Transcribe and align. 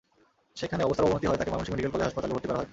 সেখানে 0.59 0.81
অবস্থার 0.85 1.07
অবনতি 1.07 1.25
হওয়ায় 1.27 1.39
তাঁকে 1.39 1.51
ময়মনসিংহ 1.51 1.73
মেডিকেল 1.75 1.91
কলেজ 1.93 2.07
হাসপাতালে 2.07 2.33
ভর্তি 2.35 2.47
করা 2.49 2.59
হয়। 2.59 2.69